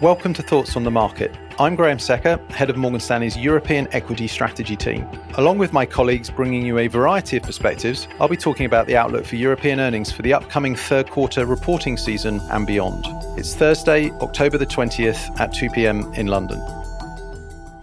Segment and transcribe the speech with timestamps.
[0.00, 1.30] Welcome to Thoughts on the Market.
[1.58, 5.06] I'm Graham Secker, head of Morgan Stanley's European Equity Strategy team.
[5.34, 8.96] Along with my colleagues bringing you a variety of perspectives, I'll be talking about the
[8.96, 13.04] outlook for European earnings for the upcoming third quarter reporting season and beyond.
[13.38, 16.79] It's Thursday, October the 20th at 2 pm in London.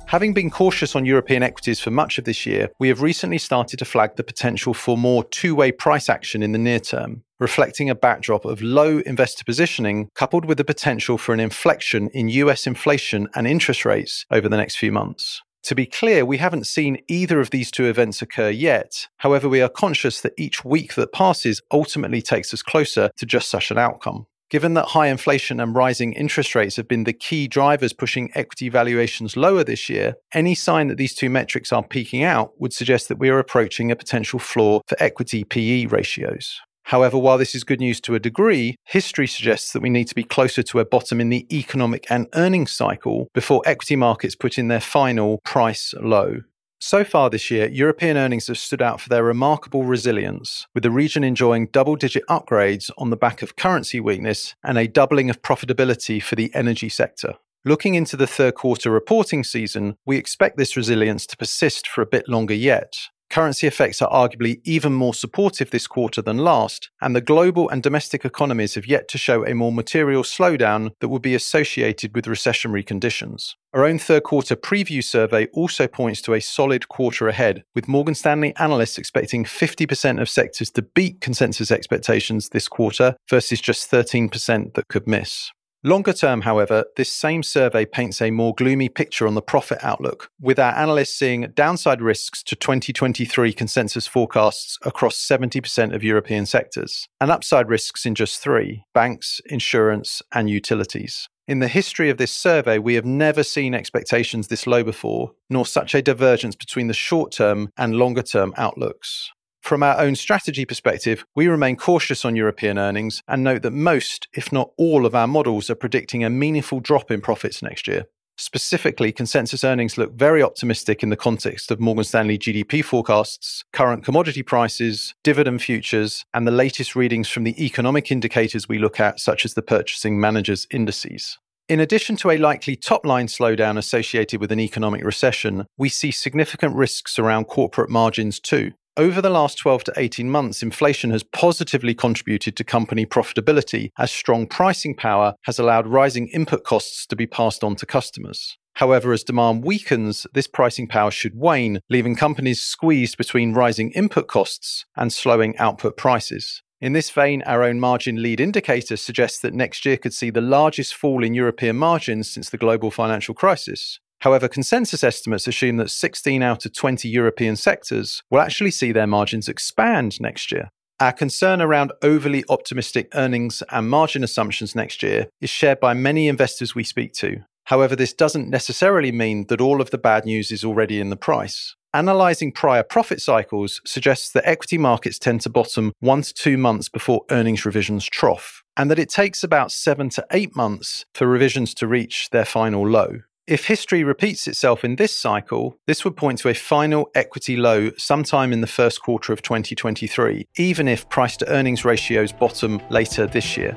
[0.07, 3.77] Having been cautious on European equities for much of this year, we have recently started
[3.79, 7.89] to flag the potential for more two way price action in the near term, reflecting
[7.89, 12.65] a backdrop of low investor positioning coupled with the potential for an inflection in US
[12.65, 15.41] inflation and interest rates over the next few months.
[15.63, 19.09] To be clear, we haven't seen either of these two events occur yet.
[19.17, 23.49] However, we are conscious that each week that passes ultimately takes us closer to just
[23.49, 24.27] such an outcome.
[24.49, 28.69] Given that high inflation and rising interest rates have been the key drivers pushing equity
[28.69, 33.09] valuations lower this year, any sign that these two metrics are peaking out would suggest
[33.09, 36.61] that we are approaching a potential floor for equity PE ratios.
[36.83, 40.15] However, while this is good news to a degree, history suggests that we need to
[40.15, 44.57] be closer to a bottom in the economic and earnings cycle before equity markets put
[44.57, 46.37] in their final price low.
[46.79, 50.91] So far this year, European earnings have stood out for their remarkable resilience, with the
[50.91, 55.41] region enjoying double digit upgrades on the back of currency weakness and a doubling of
[55.41, 57.33] profitability for the energy sector.
[57.65, 62.05] Looking into the third quarter reporting season, we expect this resilience to persist for a
[62.05, 62.93] bit longer yet,
[63.29, 67.83] Currency effects are arguably even more supportive this quarter than last, and the global and
[67.83, 72.25] domestic economies have yet to show a more material slowdown that would be associated with
[72.25, 73.55] recessionary conditions.
[73.73, 78.15] Our own third quarter preview survey also points to a solid quarter ahead, with Morgan
[78.15, 84.73] Stanley analysts expecting 50% of sectors to beat consensus expectations this quarter versus just 13%
[84.73, 85.51] that could miss.
[85.83, 90.31] Longer term, however, this same survey paints a more gloomy picture on the profit outlook,
[90.41, 97.07] with our analysts seeing downside risks to 2023 consensus forecasts across 70% of European sectors,
[97.21, 101.29] and upside risks in just three banks, insurance, and utilities.
[101.47, 105.65] In the history of this survey, we have never seen expectations this low before, nor
[105.65, 109.31] such a divergence between the short term and longer term outlooks.
[109.67, 114.29] From our own strategy perspective, we remain cautious on European earnings and note that most,
[114.33, 118.05] if not all, of our models are predicting a meaningful drop in profits next year.
[118.37, 124.05] Specifically, consensus earnings look very optimistic in the context of Morgan Stanley GDP forecasts, current
[124.05, 129.19] commodity prices, dividend futures, and the latest readings from the economic indicators we look at,
[129.19, 131.39] such as the purchasing managers' indices.
[131.67, 136.11] In addition to a likely top line slowdown associated with an economic recession, we see
[136.11, 138.71] significant risks around corporate margins too.
[138.97, 144.11] Over the last 12 to 18 months, inflation has positively contributed to company profitability as
[144.11, 148.57] strong pricing power has allowed rising input costs to be passed on to customers.
[148.73, 154.27] However, as demand weakens, this pricing power should wane, leaving companies squeezed between rising input
[154.27, 156.63] costs and slowing output prices.
[156.81, 160.41] In this vein, our own margin lead indicator suggests that next year could see the
[160.41, 163.99] largest fall in European margins since the global financial crisis.
[164.21, 169.07] However, consensus estimates assume that 16 out of 20 European sectors will actually see their
[169.07, 170.69] margins expand next year.
[170.99, 176.27] Our concern around overly optimistic earnings and margin assumptions next year is shared by many
[176.27, 177.43] investors we speak to.
[177.65, 181.17] However, this doesn't necessarily mean that all of the bad news is already in the
[181.17, 181.75] price.
[181.93, 186.89] Analyzing prior profit cycles suggests that equity markets tend to bottom one to two months
[186.89, 191.73] before earnings revisions trough, and that it takes about seven to eight months for revisions
[191.75, 193.19] to reach their final low.
[193.47, 197.91] If history repeats itself in this cycle, this would point to a final equity low
[197.97, 203.25] sometime in the first quarter of 2023, even if price to earnings ratios bottom later
[203.25, 203.73] this year.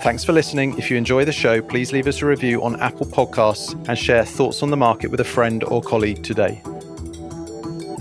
[0.00, 0.76] Thanks for listening.
[0.76, 4.26] If you enjoy the show, please leave us a review on Apple Podcasts and share
[4.26, 6.62] thoughts on the market with a friend or colleague today.